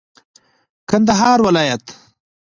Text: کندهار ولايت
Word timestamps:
کندهار 0.89 1.39
ولايت 1.47 1.83